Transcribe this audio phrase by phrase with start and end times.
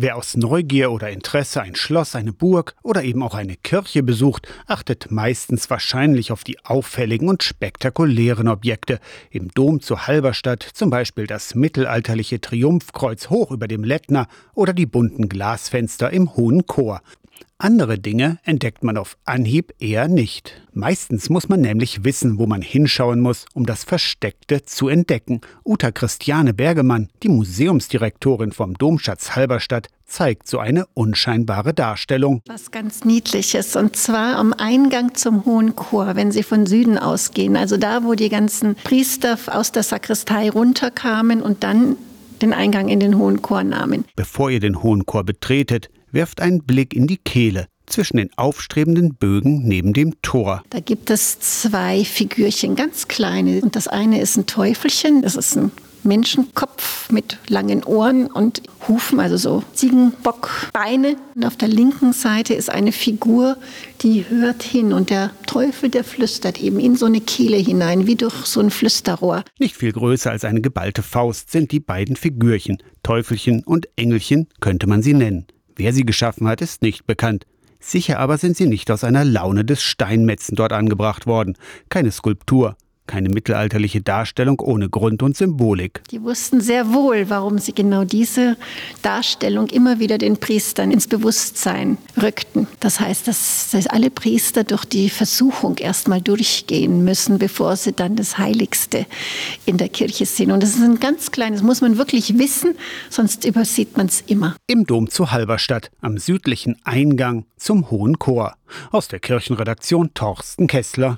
[0.00, 4.46] Wer aus Neugier oder Interesse ein Schloss, eine Burg oder eben auch eine Kirche besucht,
[4.68, 9.00] achtet meistens wahrscheinlich auf die auffälligen und spektakulären Objekte.
[9.32, 14.86] Im Dom zu Halberstadt zum Beispiel das mittelalterliche Triumphkreuz hoch über dem Lettner oder die
[14.86, 17.02] bunten Glasfenster im Hohen Chor.
[17.60, 20.62] Andere Dinge entdeckt man auf Anhieb eher nicht.
[20.72, 25.40] Meistens muss man nämlich wissen, wo man hinschauen muss, um das Versteckte zu entdecken.
[25.64, 32.42] Uta Christiane Bergemann, die Museumsdirektorin vom Domschatz Halberstadt, zeigt so eine unscheinbare Darstellung.
[32.46, 37.56] Was ganz Niedliches, und zwar am Eingang zum Hohen Chor, wenn Sie von Süden ausgehen,
[37.56, 41.96] also da, wo die ganzen Priester aus der Sakristei runterkamen und dann
[42.38, 44.04] den Eingang in den Hohen Chor nahmen.
[44.16, 49.14] Bevor ihr den Hohen Chor betretet, werft einen Blick in die Kehle zwischen den aufstrebenden
[49.14, 50.62] Bögen neben dem Tor.
[50.70, 53.60] Da gibt es zwei Figürchen, ganz kleine.
[53.60, 55.72] Und das eine ist ein Teufelchen, das ist ein
[56.08, 61.16] Menschenkopf mit langen Ohren und Hufen, also so Ziegenbockbeine.
[61.34, 63.56] Und auf der linken Seite ist eine Figur,
[64.00, 68.16] die hört hin und der Teufel, der flüstert eben in so eine Kehle hinein, wie
[68.16, 69.44] durch so ein Flüsterrohr.
[69.58, 72.78] Nicht viel größer als eine geballte Faust sind die beiden Figürchen.
[73.02, 75.46] Teufelchen und Engelchen könnte man sie nennen.
[75.76, 77.46] Wer sie geschaffen hat, ist nicht bekannt.
[77.80, 81.56] Sicher aber sind sie nicht aus einer Laune des Steinmetzen dort angebracht worden.
[81.88, 82.76] Keine Skulptur,
[83.08, 86.02] keine mittelalterliche Darstellung ohne Grund und Symbolik.
[86.12, 88.56] Die wussten sehr wohl, warum sie genau diese
[89.02, 92.68] Darstellung immer wieder den Priestern ins Bewusstsein rückten.
[92.78, 98.14] Das heißt, dass, dass alle Priester durch die Versuchung erstmal durchgehen müssen, bevor sie dann
[98.14, 99.06] das Heiligste
[99.66, 100.52] in der Kirche sehen.
[100.52, 102.74] Und das ist ein ganz kleines, muss man wirklich wissen,
[103.10, 104.54] sonst übersieht man es immer.
[104.66, 108.54] Im Dom zu Halberstadt, am südlichen Eingang zum Hohen Chor.
[108.90, 111.16] Aus der Kirchenredaktion Torsten Kessler,